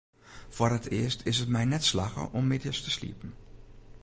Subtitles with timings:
[0.55, 3.31] Foar it earst is it my net slagge om middeis te sliepen.